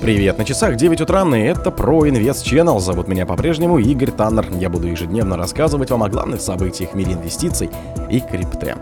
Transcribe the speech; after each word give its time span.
Привет, 0.00 0.36
на 0.36 0.44
часах 0.44 0.76
9 0.76 1.00
утра, 1.00 1.24
и 1.34 1.40
это 1.40 1.70
Pro 1.70 2.00
Invest 2.00 2.44
Channel. 2.44 2.78
Зовут 2.80 3.08
меня 3.08 3.24
по-прежнему 3.24 3.78
Игорь 3.78 4.10
Таннер. 4.10 4.46
Я 4.60 4.68
буду 4.68 4.88
ежедневно 4.88 5.38
рассказывать 5.38 5.90
вам 5.90 6.02
о 6.02 6.10
главных 6.10 6.42
событиях 6.42 6.90
в 6.90 6.94
мире 6.94 7.14
инвестиций 7.14 7.70
и 8.10 8.20
крипты. 8.20 8.74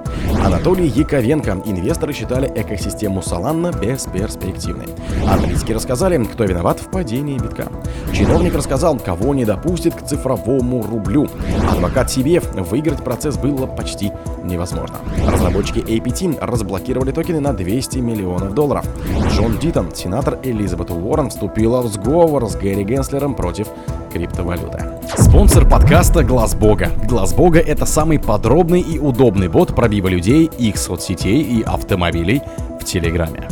Анатолий 0.45 0.89
Яковенко. 0.89 1.63
Инвесторы 1.67 2.13
считали 2.13 2.51
экосистему 2.57 3.21
Solana 3.21 3.79
бесперспективной. 3.81 4.89
Аналитики 5.29 5.71
рассказали, 5.73 6.23
кто 6.25 6.45
виноват 6.45 6.81
в 6.81 6.91
падении 6.91 7.39
битка. 7.39 7.69
Чиновник 8.13 8.55
рассказал, 8.55 8.99
кого 8.99 9.35
не 9.35 9.45
допустит 9.45 9.95
к 9.95 10.05
цифровому 10.05 10.83
рублю. 10.83 11.29
Адвокат 11.71 12.09
CBF. 12.09 12.61
Выиграть 12.65 13.05
процесс 13.05 13.39
было 13.39 13.67
почти 13.67 14.11
невозможно. 14.43 14.99
Разработчики 15.29 15.79
APT 15.79 16.39
разблокировали 16.41 17.13
токены 17.13 17.39
на 17.39 17.53
200 17.53 17.99
миллионов 17.99 18.53
долларов. 18.53 18.85
Джон 19.31 19.59
Дитон, 19.59 19.95
сенатор 19.95 20.39
Элизабет 20.43 20.91
Уоррен 21.15 21.31
вступила 21.31 21.81
в 21.81 21.87
сговор 21.87 22.45
с 22.49 22.57
Гэри 22.57 22.83
Генслером 22.83 23.37
против 23.37 23.69
криптовалюты. 24.13 24.83
Спонсор 25.17 25.69
подкаста 25.69 26.25
Глаз 26.25 26.57
Бога. 26.57 26.89
Глаз 27.09 27.33
Бога 27.35 27.61
это 27.61 27.87
самый 27.87 28.19
подробный 28.19 28.81
и 28.81 28.99
удобный 28.99 29.47
бот 29.47 29.77
пробива 29.77 30.09
людей, 30.09 30.51
их 30.59 30.77
соцсетей 30.77 31.41
и 31.41 31.63
автомобилей 31.63 32.43
в 32.81 32.85
Телеграме. 32.85 33.49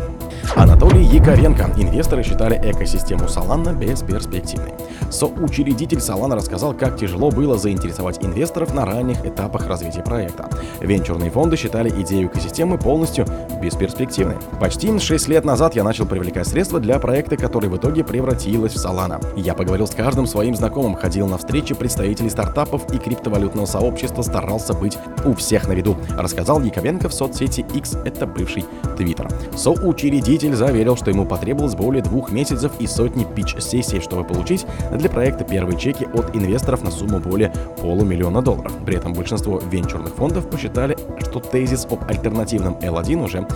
Анатолий 0.57 1.05
Яковенко. 1.05 1.71
Инвесторы 1.79 2.23
считали 2.23 2.57
экосистему 2.57 3.25
Solana 3.25 3.75
бесперспективной. 3.75 4.73
Соучредитель 5.11 5.99
Solana 5.99 6.35
рассказал, 6.35 6.75
как 6.75 6.97
тяжело 6.97 7.31
было 7.31 7.57
заинтересовать 7.57 8.23
инвесторов 8.23 8.75
на 8.75 8.85
ранних 8.85 9.25
этапах 9.25 9.67
развития 9.67 10.03
проекта. 10.03 10.51
Венчурные 10.81 11.31
фонды 11.31 11.57
считали 11.57 11.89
идею 12.03 12.27
экосистемы 12.27 12.77
полностью 12.77 13.27
бесперспективной. 13.63 14.37
Почти 14.61 14.99
6 14.99 15.29
лет 15.29 15.45
назад 15.45 15.75
я 15.77 15.85
начал 15.85 16.05
привлекать 16.07 16.47
средства 16.47 16.81
для 16.81 16.99
проекта, 16.99 17.37
который 17.37 17.71
в 17.71 17.77
итоге 17.77 18.05
превратилась 18.05 18.75
в 18.75 18.85
Solana. 18.85 19.23
Я 19.37 19.55
поговорил 19.55 19.87
с 19.87 19.95
каждым 19.95 20.27
своим 20.27 20.55
знакомым, 20.57 20.97
ходил 20.97 21.29
на 21.29 21.39
встречи 21.39 21.75
представителей 21.75 22.29
стартапов 22.29 22.93
и 22.93 22.99
криптовалютного 22.99 23.67
сообщества, 23.67 24.23
старался 24.23 24.75
быть 24.75 24.99
у 25.25 25.35
всех 25.35 25.69
на 25.69 25.73
виду, 25.73 25.97
рассказал 26.11 26.61
Яковенко 26.61 27.09
в 27.09 27.15
соцсети 27.15 27.65
X, 27.75 27.97
это 28.05 28.27
бывший 28.27 28.65
Twitter. 28.99 29.33
Соучредитель 29.57 30.55
заверил, 30.55 30.97
что 30.97 31.11
ему 31.11 31.25
потребовалось 31.25 31.75
более 31.75 32.03
двух 32.03 32.33
месяцев 32.33 32.73
и 32.81 32.87
сотни 32.87 33.25
пич-сессий, 33.25 34.01
чтобы 34.01 34.25
получить 34.25 34.67
для 34.91 35.09
проекта 35.09 35.45
первые 35.45 35.79
чеки 35.79 36.07
от 36.13 36.35
инвесторов 36.35 36.83
на 36.83 36.91
сумму 36.91 37.21
более 37.21 37.53
полумиллиона 37.81 38.43
долларов. 38.43 38.73
При 38.85 38.97
этом 38.97 39.13
большинство 39.13 39.61
венчурных 39.71 40.15
фондов 40.15 40.51
посчитали, 40.51 40.97
что 41.33 41.41
тезис 41.41 41.87
об 41.91 42.05
альтернативном 42.09 42.75
L1 42.75 43.25
уже 43.25 43.47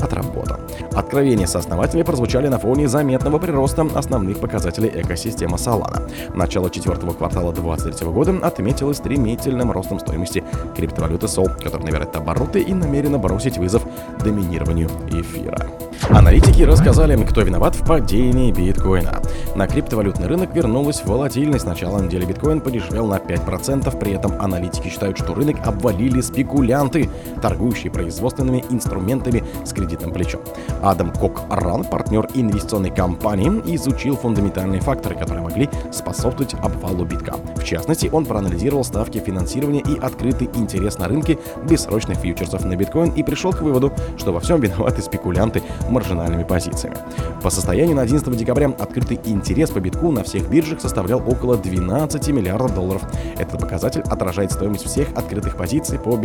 отработан. 0.00 0.60
Откровения 0.92 1.46
сооснователей 1.46 2.02
прозвучали 2.02 2.48
на 2.48 2.58
фоне 2.58 2.88
заметного 2.88 3.38
прироста 3.38 3.86
основных 3.94 4.40
показателей 4.40 4.90
экосистемы 4.94 5.56
Solana. 5.56 6.10
Начало 6.34 6.70
четвертого 6.70 7.12
квартала 7.12 7.52
2023 7.52 8.08
года 8.08 8.34
отметилось 8.42 8.96
стремительным 8.96 9.70
ростом 9.70 10.00
стоимости 10.00 10.42
криптовалюты 10.74 11.26
Sol, 11.26 11.54
которая 11.62 11.84
набирает 11.84 12.16
обороты 12.16 12.60
и 12.60 12.72
намерена 12.72 13.18
бросить 13.18 13.58
вызов 13.58 13.82
доминированию 14.24 14.88
эфира. 15.10 15.68
Аналитики 16.10 16.62
рассказали, 16.62 17.20
кто 17.24 17.42
виноват 17.42 17.74
в 17.74 17.84
падении 17.84 18.52
биткоина. 18.52 19.20
На 19.56 19.66
криптовалютный 19.66 20.28
рынок 20.28 20.54
вернулась 20.54 21.02
волатильность. 21.04 21.64
С 21.64 21.66
начала 21.66 22.00
недели 22.00 22.24
биткоин 22.24 22.60
подешевел 22.60 23.06
на 23.06 23.16
5%. 23.16 23.98
При 23.98 24.12
этом 24.12 24.40
аналитики 24.40 24.88
считают, 24.88 25.18
что 25.18 25.34
рынок 25.34 25.56
обвалили 25.66 26.20
спекулянты, 26.20 27.10
торгующие 27.40 27.90
производственными 27.90 28.64
инструментами 28.70 29.44
с 29.64 29.72
кредитным 29.72 30.12
плечом. 30.12 30.40
Адам 30.82 31.12
Кок-Ран, 31.12 31.84
партнер 31.84 32.28
инвестиционной 32.34 32.90
компании, 32.90 33.62
изучил 33.74 34.16
фундаментальные 34.16 34.80
факторы, 34.80 35.16
которые 35.16 35.42
могли 35.42 35.68
способствовать 35.92 36.54
обвалу 36.54 37.04
битка. 37.04 37.36
В 37.56 37.64
частности, 37.64 38.08
он 38.12 38.24
проанализировал 38.26 38.84
ставки 38.84 39.18
финансирования 39.18 39.80
и 39.80 39.98
открытый 39.98 40.48
интерес 40.54 40.98
на 40.98 41.08
рынке 41.08 41.38
бессрочных 41.68 42.18
фьючерсов 42.18 42.64
на 42.64 42.76
биткоин 42.76 43.12
и 43.12 43.22
пришел 43.22 43.52
к 43.52 43.60
выводу, 43.60 43.92
что 44.16 44.32
во 44.32 44.40
всем 44.40 44.60
виноваты 44.60 45.02
спекулянты, 45.02 45.62
маржинальными 45.88 46.44
позициями. 46.44 46.96
По 47.42 47.50
состоянию 47.50 47.96
на 47.96 48.02
11 48.02 48.36
декабря 48.36 48.68
открытый 48.78 49.20
интерес 49.24 49.70
по 49.70 49.80
битку 49.80 50.10
на 50.10 50.22
всех 50.22 50.48
биржах 50.48 50.80
составлял 50.80 51.22
около 51.26 51.56
12 51.56 52.28
миллиардов 52.28 52.74
долларов. 52.74 53.02
Этот 53.38 53.60
показатель 53.60 54.02
отражает 54.02 54.52
стоимость 54.52 54.86
всех 54.86 55.08
открытых 55.14 55.56
позиций 55.56 55.98
по 55.98 56.16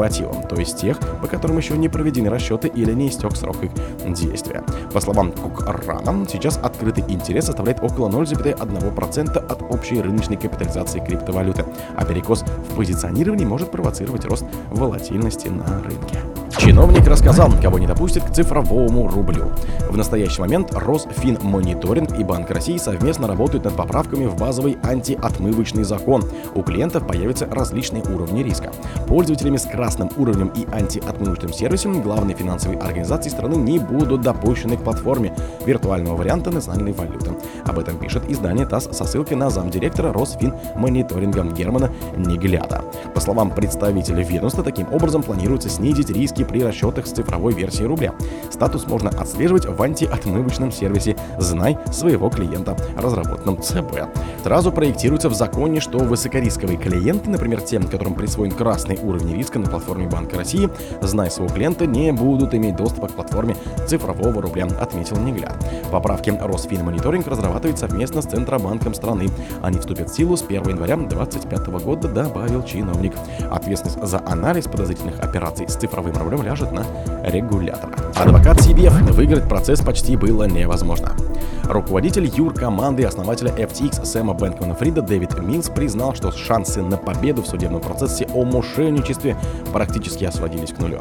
биткоин-деривативам, 0.00 0.48
то 0.48 0.56
есть 0.56 0.78
тех, 0.78 0.98
по 1.20 1.26
которым 1.26 1.58
еще 1.58 1.76
не 1.76 1.88
проведены 1.88 2.30
расчеты 2.30 2.68
или 2.68 2.92
не 2.92 3.08
истек 3.08 3.36
срок 3.36 3.56
их 3.62 3.70
действия. 4.06 4.62
По 4.92 5.00
словам 5.00 5.32
Кукрана, 5.32 6.26
сейчас 6.28 6.58
открытый 6.58 7.04
интерес 7.08 7.46
составляет 7.46 7.82
около 7.82 8.08
0,1% 8.08 9.36
от 9.36 9.62
общей 9.62 10.00
рыночной 10.00 10.36
капитализации 10.36 11.00
криптовалюты, 11.00 11.64
а 11.96 12.04
перекос 12.04 12.42
в 12.42 12.76
позиционировании 12.76 13.44
может 13.44 13.70
провоцировать 13.70 14.24
рост 14.24 14.44
волатильности 14.70 15.48
на 15.48 15.82
рынке. 15.82 16.18
Чиновник 16.60 17.06
рассказал, 17.06 17.50
кого 17.62 17.78
не 17.78 17.86
допустит 17.86 18.22
к 18.22 18.34
цифровому 18.34 19.08
рублю. 19.08 19.50
В 19.88 19.96
настоящий 19.96 20.42
момент 20.42 20.74
Росфинмониторинг 20.74 22.18
и 22.18 22.22
Банк 22.22 22.50
России 22.50 22.76
совместно 22.76 23.26
работают 23.26 23.64
над 23.64 23.76
поправками 23.76 24.26
в 24.26 24.36
базовый 24.36 24.76
антиотмывочный 24.82 25.84
закон. 25.84 26.22
У 26.54 26.62
клиентов 26.62 27.06
появятся 27.06 27.46
различные 27.46 28.02
уровни 28.02 28.42
риска. 28.42 28.72
Пользователями 29.08 29.56
с 29.56 29.64
красным 29.64 30.10
уровнем 30.18 30.48
и 30.48 30.66
антиотмывочным 30.70 31.50
сервисом 31.50 32.02
главные 32.02 32.36
финансовые 32.36 32.78
организации 32.78 33.30
страны 33.30 33.54
не 33.54 33.78
будут 33.78 34.20
допущены 34.20 34.76
к 34.76 34.82
платформе 34.82 35.34
виртуального 35.64 36.16
варианта 36.16 36.50
национальной 36.50 36.92
валюты. 36.92 37.30
Об 37.64 37.78
этом 37.78 37.96
пишет 37.96 38.28
издание 38.28 38.66
ТАСС 38.66 38.90
со 38.92 39.06
ссылкой 39.06 39.38
на 39.38 39.48
замдиректора 39.48 40.12
Росфинмониторинга 40.12 41.42
Германа 41.44 41.90
Негляда. 42.18 42.84
По 43.14 43.20
словам 43.20 43.50
представителя 43.50 44.22
ведомства, 44.22 44.62
таким 44.62 44.92
образом 44.92 45.22
планируется 45.22 45.70
снизить 45.70 46.10
риски 46.10 46.49
при 46.50 46.62
расчетах 46.62 47.06
с 47.06 47.12
цифровой 47.12 47.54
версией 47.54 47.86
рубля. 47.86 48.12
Статус 48.50 48.86
можно 48.86 49.08
отслеживать 49.10 49.66
в 49.66 49.80
антиотмывочном 49.80 50.72
сервисе 50.72 51.16
«Знай 51.38 51.78
своего 51.92 52.28
клиента», 52.28 52.76
разработанном 52.96 53.62
ЦБ. 53.62 54.08
Сразу 54.42 54.72
проектируется 54.72 55.28
в 55.28 55.34
законе, 55.34 55.80
что 55.80 55.98
высокорисковые 55.98 56.76
клиенты, 56.76 57.30
например, 57.30 57.60
тем, 57.60 57.84
которым 57.84 58.14
присвоен 58.14 58.50
красный 58.50 58.98
уровень 59.00 59.36
риска 59.36 59.58
на 59.58 59.68
платформе 59.68 60.08
Банка 60.08 60.36
России, 60.36 60.68
«Знай 61.00 61.30
своего 61.30 61.54
клиента» 61.54 61.86
не 61.86 62.12
будут 62.12 62.54
иметь 62.54 62.76
доступа 62.76 63.08
к 63.08 63.12
платформе 63.12 63.56
цифрового 63.86 64.42
рубля, 64.42 64.66
отметил 64.80 65.16
Негляд. 65.18 65.54
Поправки 65.92 66.30
Росфинмониторинг 66.30 67.26
разрабатывает 67.26 67.78
совместно 67.78 68.22
с 68.22 68.26
Центробанком 68.26 68.94
страны. 68.94 69.28
Они 69.62 69.78
вступят 69.78 70.10
в 70.10 70.16
силу 70.16 70.36
с 70.36 70.42
1 70.42 70.68
января 70.68 70.96
2025 70.96 71.66
года, 71.84 72.08
добавил 72.08 72.62
чиновник. 72.64 73.14
Ответственность 73.50 74.02
за 74.02 74.20
анализ 74.26 74.64
подозрительных 74.64 75.20
операций 75.20 75.68
с 75.68 75.76
цифровым 75.76 76.16
рублем 76.16 76.39
которым 76.40 76.42
ляжет 76.42 76.72
на 76.72 76.84
регулятора. 77.24 77.94
Адвокат 78.16 78.58
CBF 78.58 79.12
выиграть 79.12 79.48
процесс 79.48 79.80
почти 79.80 80.16
было 80.16 80.44
невозможно. 80.44 81.12
Руководитель 81.64 82.26
юр 82.34 82.52
команды 82.52 83.04
основателя 83.04 83.52
FTX 83.52 84.04
Сэма 84.04 84.34
Бэнкмана 84.34 84.74
Фрида 84.74 85.02
Дэвид 85.02 85.38
Милс 85.38 85.68
признал, 85.68 86.14
что 86.14 86.32
шансы 86.32 86.82
на 86.82 86.96
победу 86.96 87.42
в 87.42 87.46
судебном 87.46 87.80
процессе 87.80 88.26
о 88.34 88.44
мошенничестве 88.44 89.36
практически 89.72 90.24
осводились 90.24 90.72
к 90.72 90.78
нулю. 90.78 91.00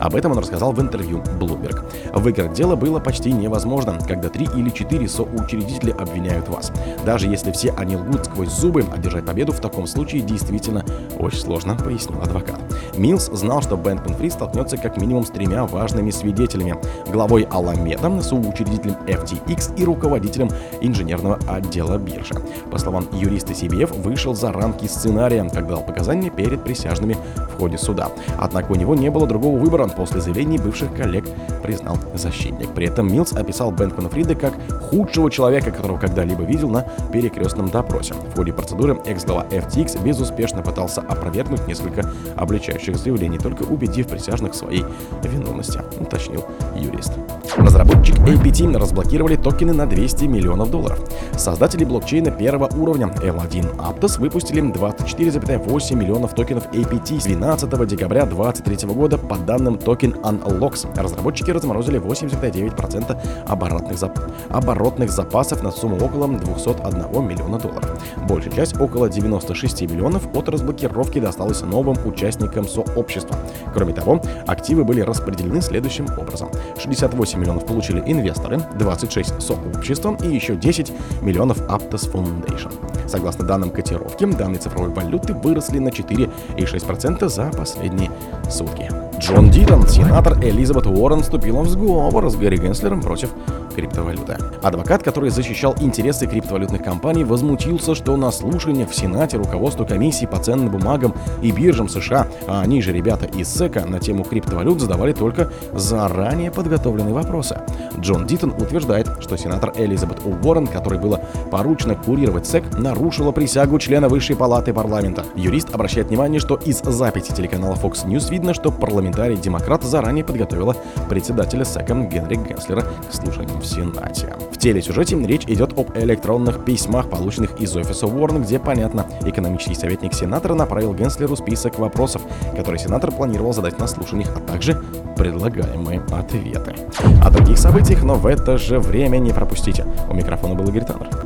Об 0.00 0.14
этом 0.14 0.32
он 0.32 0.38
рассказал 0.38 0.72
в 0.72 0.80
интервью 0.80 1.22
Bloomberg. 1.38 1.84
Выиграть 2.14 2.52
дело 2.52 2.76
было 2.76 3.00
почти 3.00 3.32
невозможно, 3.32 3.98
когда 4.06 4.28
три 4.28 4.46
или 4.56 4.70
четыре 4.70 5.08
соучредителя 5.08 5.94
обвиняют 5.94 6.48
вас. 6.48 6.72
Даже 7.04 7.28
если 7.28 7.52
все 7.52 7.72
они 7.76 7.96
лгут 7.96 8.26
сквозь 8.26 8.50
зубы, 8.50 8.84
одержать 8.92 9.24
победу 9.24 9.52
в 9.52 9.60
таком 9.60 9.86
случае 9.86 10.22
действительно 10.22 10.84
очень 11.18 11.38
сложно, 11.38 11.76
пояснил 11.76 12.20
адвокат. 12.20 12.60
Милс 12.96 13.26
знал, 13.32 13.62
что 13.62 13.76
Бэнкман 13.76 14.14
Фри 14.14 14.30
столкнется 14.30 14.76
как 14.76 15.00
минимум 15.00 15.24
с 15.24 15.30
тремя 15.30 15.64
важными 15.64 16.10
свидетелями. 16.10 16.76
Главой 17.06 17.42
Аламеда, 17.50 18.20
соучредителем 18.22 18.96
FTX 19.06 19.76
и 19.76 19.84
руководителем 19.84 20.48
инженерного 20.80 21.38
отдела 21.48 21.98
биржи. 21.98 22.34
По 22.70 22.78
словам 22.78 23.06
юриста 23.12 23.52
CBF, 23.52 24.00
вышел 24.02 24.34
за 24.34 24.52
рамки 24.52 24.86
сценария, 24.86 25.48
когда 25.52 25.76
дал 25.76 25.82
показания 25.82 26.30
перед 26.30 26.62
присяжными 26.62 27.16
в 27.36 27.58
ходе 27.58 27.78
суда. 27.78 28.08
Однако 28.38 28.72
у 28.72 28.74
него 28.74 28.94
не 28.94 29.10
было 29.10 29.26
другого 29.26 29.58
выбора, 29.58 29.85
после 29.90 30.20
заявлений 30.20 30.58
бывших 30.58 30.94
коллег, 30.94 31.24
признал 31.62 31.98
защитник. 32.14 32.72
При 32.74 32.86
этом 32.86 33.12
Милс 33.12 33.32
описал 33.32 33.70
Бенкмана 33.72 34.08
Фрида 34.08 34.34
как 34.34 34.54
худшего 34.90 35.30
человека, 35.30 35.70
которого 35.70 35.98
когда-либо 35.98 36.44
видел 36.44 36.70
на 36.70 36.82
перекрестном 37.12 37.68
допросе. 37.68 38.14
В 38.14 38.36
ходе 38.36 38.52
процедуры 38.52 38.98
экс-глава 39.04 39.46
FTX 39.50 40.02
безуспешно 40.02 40.62
пытался 40.62 41.00
опровергнуть 41.00 41.66
несколько 41.66 42.08
обличающих 42.36 42.96
заявлений, 42.96 43.38
только 43.38 43.64
убедив 43.64 44.08
присяжных 44.08 44.52
в 44.52 44.56
своей 44.56 44.84
виновности, 45.22 45.80
уточнил 46.00 46.44
юрист. 46.76 47.12
Разработчик 47.56 48.16
APT 48.18 48.76
разблокировали 48.78 49.36
токены 49.36 49.72
на 49.72 49.86
200 49.86 50.24
миллионов 50.24 50.70
долларов. 50.70 51.00
Создатели 51.36 51.84
блокчейна 51.84 52.30
первого 52.30 52.68
уровня 52.76 53.06
L1 53.06 53.76
Aptos 53.76 54.20
выпустили 54.20 54.62
24,8 54.62 55.94
миллионов 55.94 56.34
токенов 56.34 56.66
APT 56.72 57.20
с 57.20 57.24
12 57.24 57.86
декабря 57.86 58.26
2023 58.26 58.88
года 58.94 59.18
по 59.18 59.36
данным 59.36 59.78
токен 59.78 60.12
Unlocks. 60.22 60.86
Разработчики 60.96 61.50
разморозили 61.50 62.00
89% 62.00 63.16
оборотных, 63.46 63.98
зап... 63.98 64.18
оборотных 64.48 64.75
запасов 65.10 65.62
на 65.62 65.70
сумму 65.70 65.96
около 65.96 66.28
201 66.28 67.28
миллиона 67.28 67.58
долларов. 67.58 67.98
Большая 68.28 68.52
часть, 68.52 68.80
около 68.80 69.08
96 69.08 69.82
миллионов, 69.82 70.28
от 70.34 70.48
разблокировки 70.48 71.18
досталась 71.18 71.62
новым 71.62 71.96
участникам 72.06 72.66
сообщества. 72.68 73.36
Кроме 73.74 73.92
того, 73.92 74.20
активы 74.46 74.84
были 74.84 75.00
распределены 75.00 75.60
следующим 75.62 76.06
образом. 76.18 76.50
68 76.78 77.40
миллионов 77.40 77.66
получили 77.66 78.02
инвесторы, 78.06 78.60
26 78.78 79.40
сообщества 79.40 80.16
и 80.22 80.28
еще 80.28 80.56
10 80.56 80.92
миллионов 81.22 81.60
Aptos 81.62 82.10
Foundation. 82.12 82.72
Согласно 83.08 83.44
данным 83.44 83.70
котировки, 83.70 84.24
данные 84.24 84.58
цифровой 84.58 84.90
валюты 84.90 85.34
выросли 85.34 85.78
на 85.78 85.88
4,6% 85.88 87.28
за 87.28 87.50
последние 87.50 88.10
сутки. 88.50 89.05
Джон 89.18 89.50
Дитон, 89.50 89.88
сенатор 89.88 90.38
Элизабет 90.42 90.86
Уоррен, 90.86 91.22
вступила 91.22 91.62
в 91.62 91.68
сговор 91.68 92.28
с 92.28 92.36
Гарри 92.36 92.58
Генслером 92.58 93.00
против 93.00 93.30
криптовалюты. 93.74 94.36
Адвокат, 94.62 95.02
который 95.02 95.30
защищал 95.30 95.74
интересы 95.80 96.26
криптовалютных 96.26 96.82
компаний, 96.82 97.24
возмутился, 97.24 97.94
что 97.94 98.16
на 98.16 98.30
слушаниях 98.30 98.90
в 98.90 98.94
Сенате 98.94 99.36
руководство 99.36 99.84
комиссии 99.84 100.26
по 100.26 100.38
ценным 100.38 100.70
бумагам 100.70 101.14
и 101.42 101.50
биржам 101.50 101.88
США, 101.88 102.26
а 102.46 102.60
они 102.62 102.82
же 102.82 102.92
ребята 102.92 103.26
из 103.26 103.48
СЭКа, 103.48 103.84
на 103.86 104.00
тему 104.00 104.24
криптовалют 104.24 104.80
задавали 104.80 105.12
только 105.12 105.50
заранее 105.72 106.50
подготовленные 106.50 107.14
вопросы. 107.14 107.58
Джон 107.98 108.26
Дитон 108.26 108.50
утверждает, 108.50 109.08
что 109.20 109.36
сенатор 109.36 109.72
Элизабет 109.76 110.20
Уоррен, 110.24 110.66
которой 110.66 110.98
было 110.98 111.20
поручено 111.50 111.94
курировать 111.94 112.46
СЭК, 112.46 112.64
нарушила 112.78 113.32
присягу 113.32 113.78
члена 113.78 114.08
Высшей 114.08 114.36
палаты 114.36 114.72
парламента. 114.72 115.24
Юрист 115.34 115.74
обращает 115.74 116.08
внимание, 116.08 116.40
что 116.40 116.56
из 116.56 116.80
записи 116.82 117.32
телеканала 117.32 117.74
Fox 117.74 118.06
News 118.06 118.30
видно, 118.30 118.54
что 118.54 118.70
парламентарий-демократ 119.06 119.84
заранее 119.84 120.24
подготовила 120.24 120.76
председателя 121.08 121.64
СЭКа 121.64 121.94
Генри 121.94 122.36
Генслера 122.36 122.82
к 122.82 123.14
слушанию 123.14 123.58
в 123.58 123.66
Сенате. 123.66 124.34
В 124.50 124.58
телесюжете 124.58 125.16
речь 125.26 125.44
идет 125.46 125.78
об 125.78 125.96
электронных 125.96 126.64
письмах, 126.64 127.08
полученных 127.08 127.60
из 127.60 127.74
офиса 127.76 128.06
Уоррен, 128.06 128.42
где, 128.42 128.58
понятно, 128.58 129.06
экономический 129.24 129.74
советник 129.74 130.14
сенатора 130.14 130.54
направил 130.54 130.94
Генслеру 130.94 131.36
список 131.36 131.78
вопросов, 131.78 132.22
которые 132.56 132.78
сенатор 132.78 133.12
планировал 133.12 133.52
задать 133.52 133.78
на 133.78 133.86
слушаниях, 133.86 134.30
а 134.36 134.40
также 134.40 134.82
предлагаемые 135.16 136.02
ответы. 136.10 136.74
О 137.22 137.30
других 137.30 137.58
событиях, 137.58 138.02
но 138.02 138.14
в 138.14 138.26
это 138.26 138.58
же 138.58 138.78
время 138.78 139.18
не 139.18 139.32
пропустите. 139.32 139.86
У 140.10 140.14
микрофона 140.14 140.54
был 140.54 140.68
Игорь 140.68 140.84
Таннер. 140.84 141.25